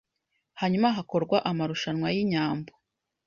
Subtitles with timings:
[0.59, 2.73] hanyuma hakorwa amarushanwa yinyambo